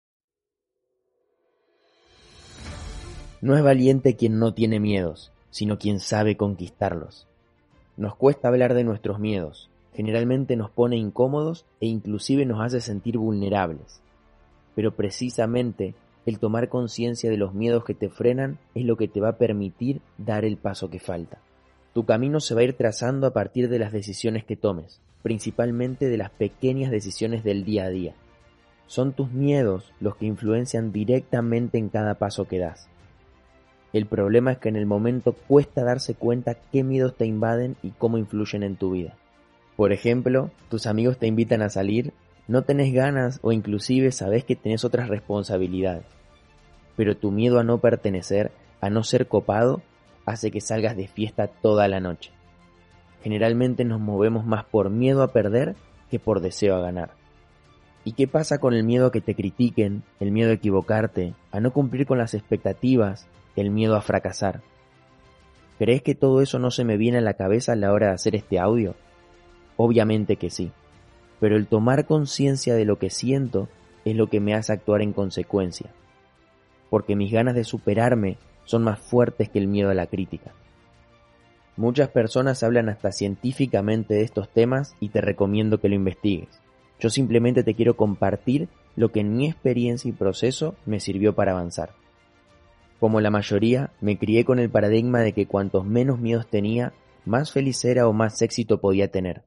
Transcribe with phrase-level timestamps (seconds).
[3.41, 7.27] No es valiente quien no tiene miedos, sino quien sabe conquistarlos.
[7.97, 13.19] Nos cuesta hablar de nuestros miedos, generalmente nos pone incómodos e inclusive nos hace sentir
[13.19, 14.01] vulnerables.
[14.75, 15.95] Pero precisamente
[16.25, 19.37] el tomar conciencia de los miedos que te frenan es lo que te va a
[19.37, 21.39] permitir dar el paso que falta.
[21.93, 26.07] Tu camino se va a ir trazando a partir de las decisiones que tomes, principalmente
[26.09, 28.15] de las pequeñas decisiones del día a día.
[28.87, 32.87] Son tus miedos los que influencian directamente en cada paso que das.
[33.91, 37.91] El problema es que en el momento cuesta darse cuenta qué miedos te invaden y
[37.91, 39.15] cómo influyen en tu vida.
[39.75, 42.11] Por ejemplo, tus amigos te invitan a salir
[42.47, 46.05] no tenés ganas o inclusive sabés que tenés otras responsabilidades.
[46.97, 48.51] Pero tu miedo a no pertenecer,
[48.81, 49.81] a no ser copado,
[50.25, 52.31] hace que salgas de fiesta toda la noche.
[53.23, 55.75] Generalmente nos movemos más por miedo a perder
[56.11, 57.11] que por deseo a ganar.
[58.03, 61.61] ¿Y qué pasa con el miedo a que te critiquen, el miedo a equivocarte, a
[61.61, 64.61] no cumplir con las expectativas, el miedo a fracasar?
[65.79, 68.13] ¿Crees que todo eso no se me viene a la cabeza a la hora de
[68.13, 68.95] hacer este audio?
[69.77, 70.73] Obviamente que sí
[71.43, 73.67] pero el tomar conciencia de lo que siento
[74.05, 75.89] es lo que me hace actuar en consecuencia,
[76.89, 80.53] porque mis ganas de superarme son más fuertes que el miedo a la crítica.
[81.75, 86.61] Muchas personas hablan hasta científicamente de estos temas y te recomiendo que lo investigues.
[86.97, 91.51] Yo simplemente te quiero compartir lo que en mi experiencia y proceso me sirvió para
[91.51, 91.89] avanzar.
[93.01, 96.93] Como la mayoría, me crié con el paradigma de que cuantos menos miedos tenía,
[97.25, 99.43] más feliz era o más éxito podía tener.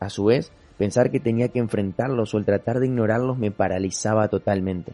[0.00, 4.28] A su vez, Pensar que tenía que enfrentarlos o el tratar de ignorarlos me paralizaba
[4.28, 4.92] totalmente.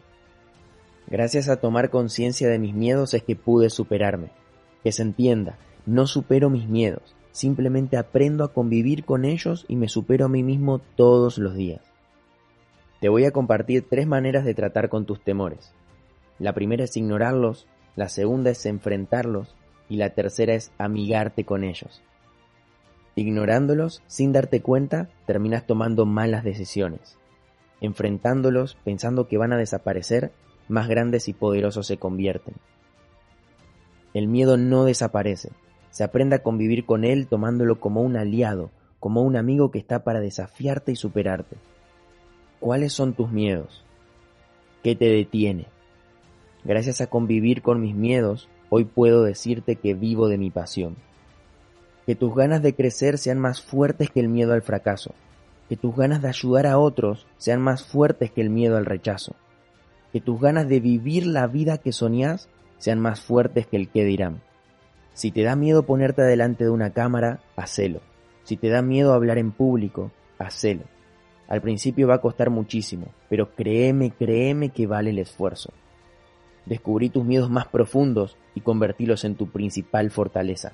[1.09, 4.31] Gracias a tomar conciencia de mis miedos es que pude superarme.
[4.84, 9.88] Que se entienda, no supero mis miedos, simplemente aprendo a convivir con ellos y me
[9.88, 11.81] supero a mí mismo todos los días.
[13.00, 15.72] Te voy a compartir tres maneras de tratar con tus temores.
[16.38, 17.66] La primera es ignorarlos,
[17.97, 19.56] la segunda es enfrentarlos
[19.88, 22.03] y la tercera es amigarte con ellos.
[23.15, 27.19] Ignorándolos sin darte cuenta, terminas tomando malas decisiones.
[27.81, 30.33] Enfrentándolos pensando que van a desaparecer,
[30.69, 32.55] más grandes y poderosos se convierten.
[34.15, 35.50] El miedo no desaparece,
[35.91, 40.05] se aprende a convivir con él tomándolo como un aliado, como un amigo que está
[40.05, 41.56] para desafiarte y superarte.
[42.61, 43.84] ¿Cuáles son tus miedos?
[44.83, 45.67] ¿Qué te detiene?
[46.65, 50.97] Gracias a convivir con mis miedos, hoy puedo decirte que vivo de mi pasión.
[52.06, 55.14] Que tus ganas de crecer sean más fuertes que el miedo al fracaso.
[55.68, 59.34] Que tus ganas de ayudar a otros sean más fuertes que el miedo al rechazo.
[60.12, 62.48] Que tus ganas de vivir la vida que soñás
[62.78, 64.42] sean más fuertes que el que dirán.
[65.14, 68.00] Si te da miedo ponerte delante de una cámara, hacelo.
[68.44, 70.82] Si te da miedo hablar en público, hacelo.
[71.48, 75.70] Al principio va a costar muchísimo, pero créeme, créeme que vale el esfuerzo.
[76.66, 80.72] Descubrí tus miedos más profundos y convertílos en tu principal fortaleza.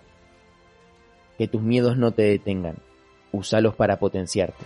[1.38, 2.76] Que tus miedos no te detengan.
[3.32, 4.65] Úsalos para potenciarte.